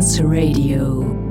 [0.00, 1.29] Trance Radio.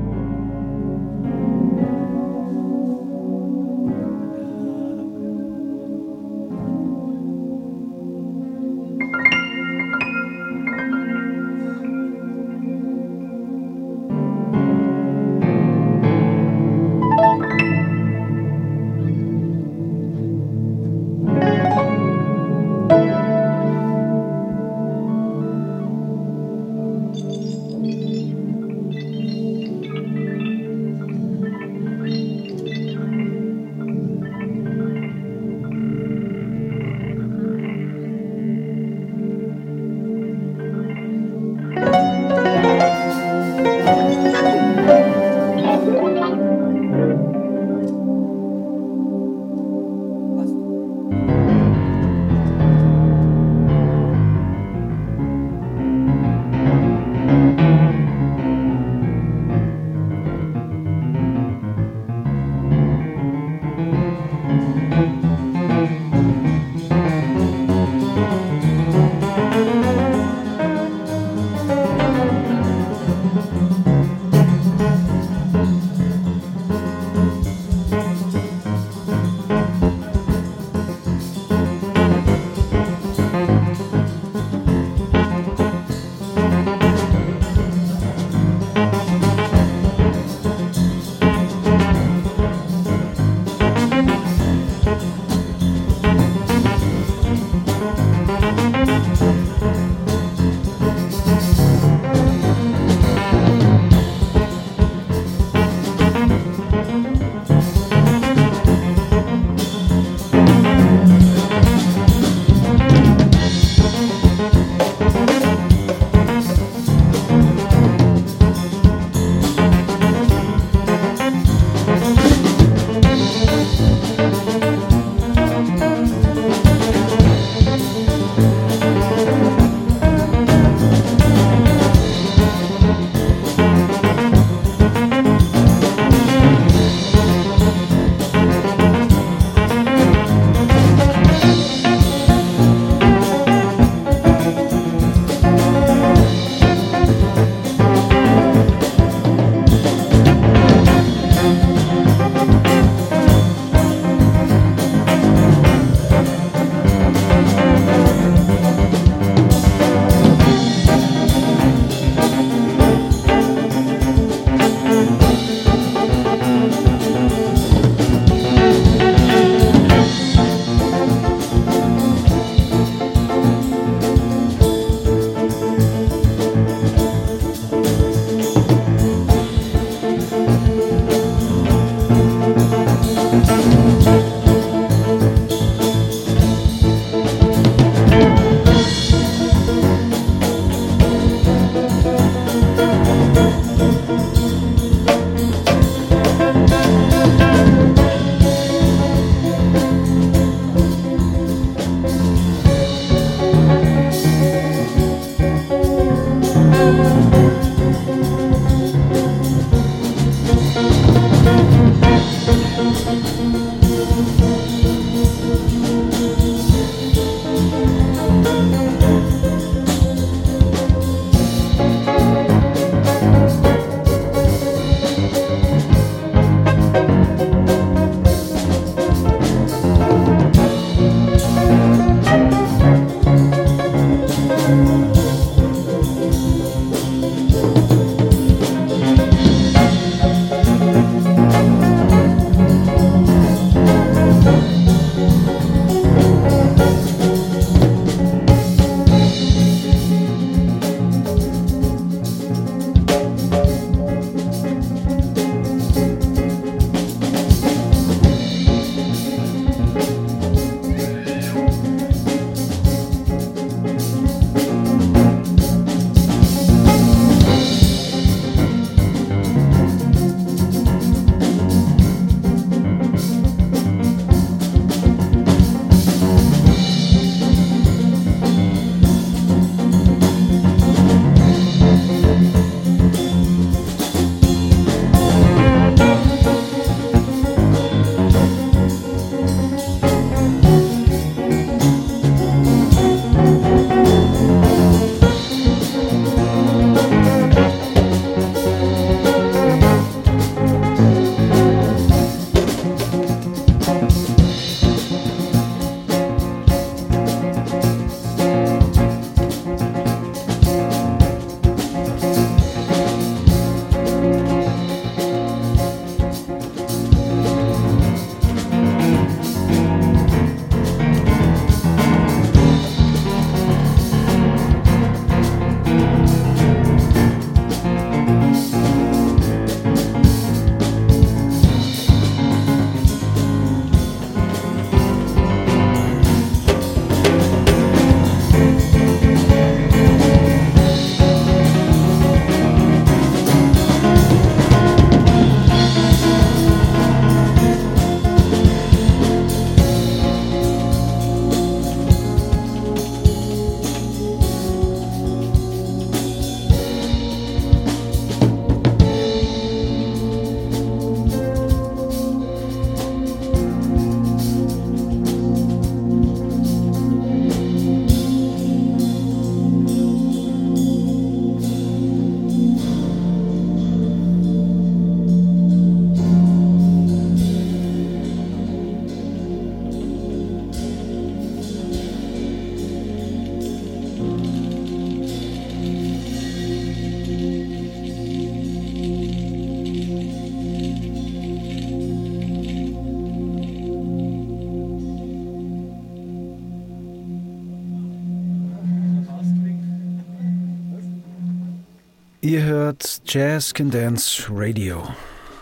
[402.41, 405.03] Ihr hört Jazz Can Dance Radio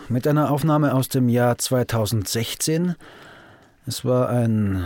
[0.09, 2.94] mit einer Aufnahme aus dem Jahr 2016.
[3.88, 4.85] Es war ein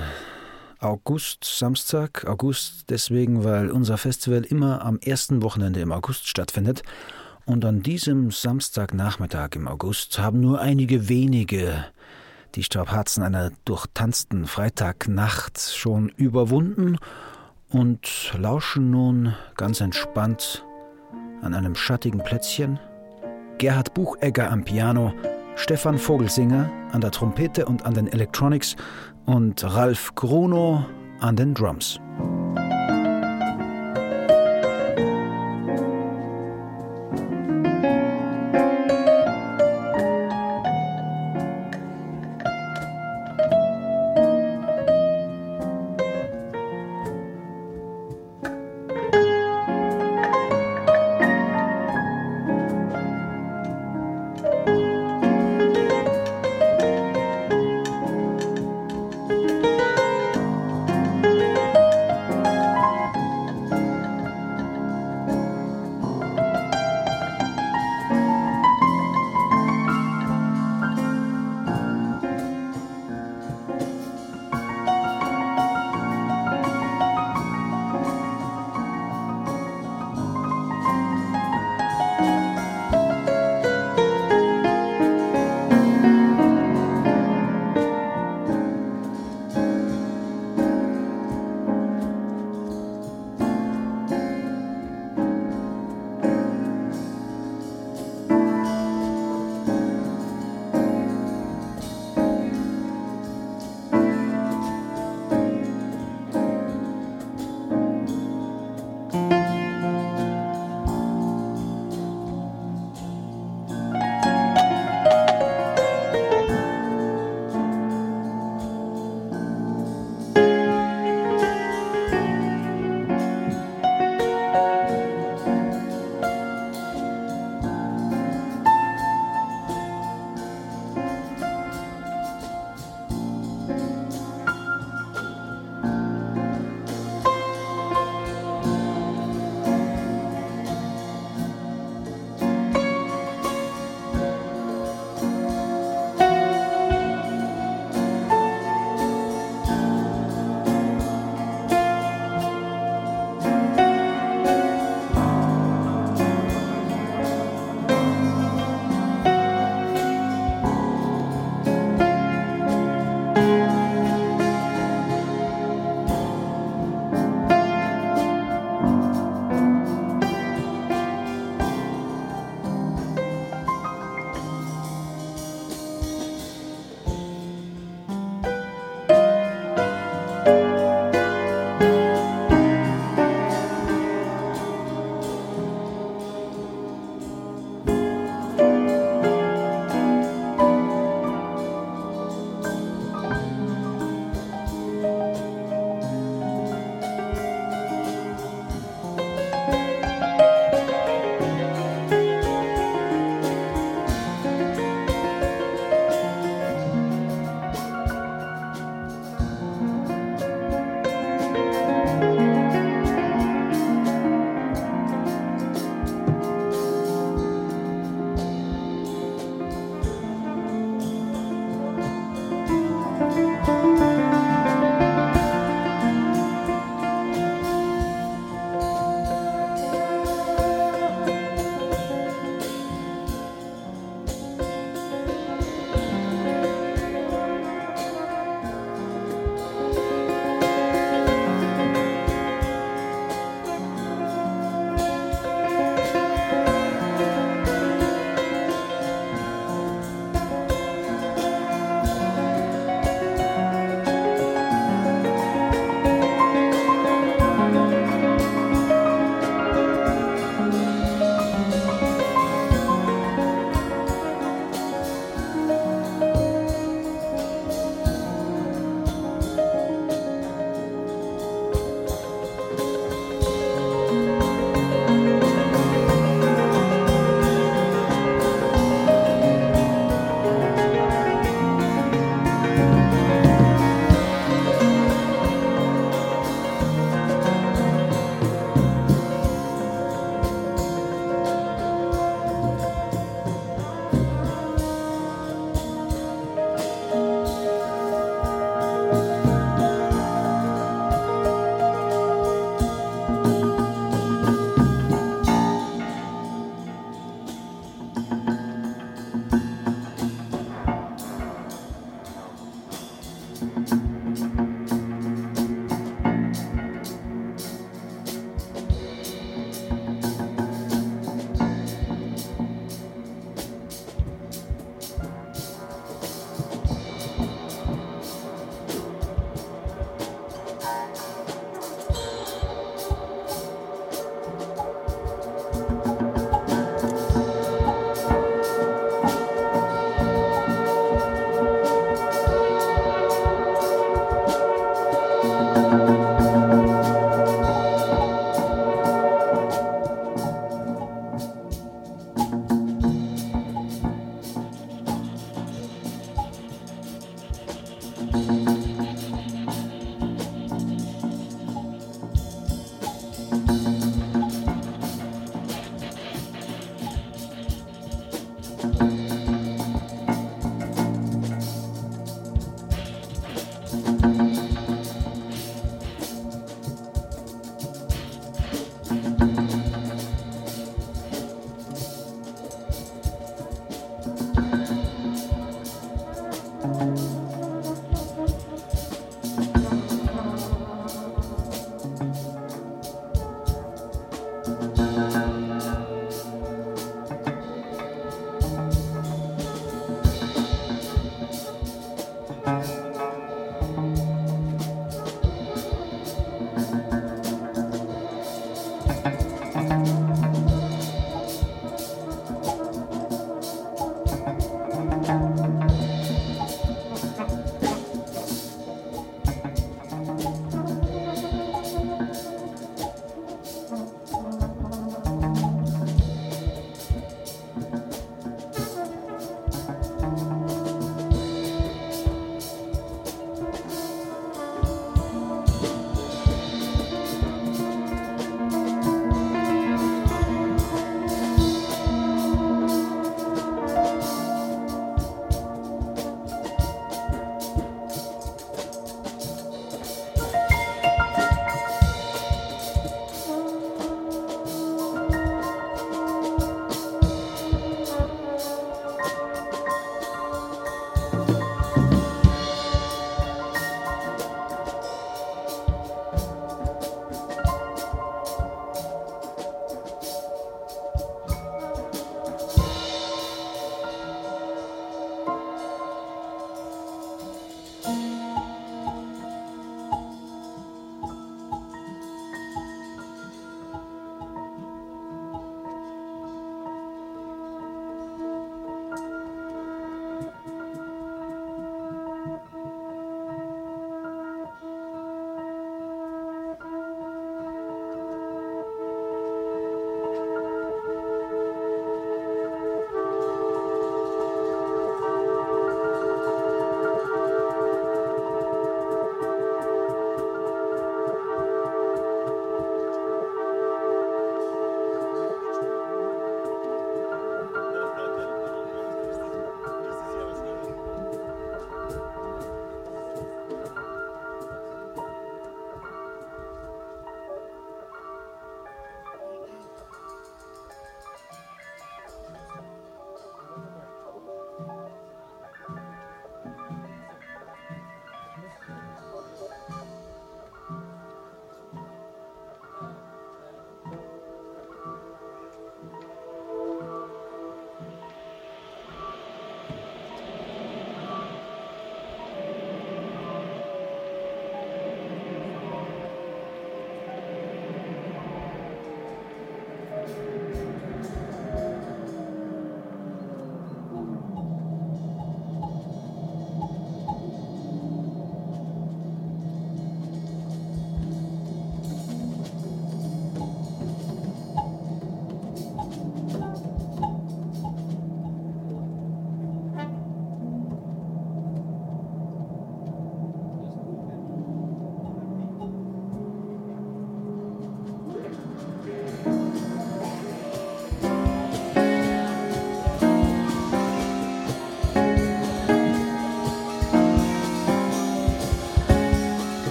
[0.80, 6.82] August, Samstag, August deswegen, weil unser Festival immer am ersten Wochenende im August stattfindet.
[7.44, 11.88] Und an diesem Samstagnachmittag im August haben nur einige wenige
[12.56, 17.00] die Strapazen einer durchtanzten Freitagnacht schon überwunden
[17.68, 20.64] und lauschen nun ganz entspannt
[21.42, 22.80] an einem schattigen Plätzchen,
[23.58, 25.14] Gerhard Buchegger am Piano,
[25.56, 28.76] Stefan Vogelsinger an der Trompete und an den Electronics
[29.26, 30.86] und Ralf Gruno
[31.20, 32.00] an den Drums.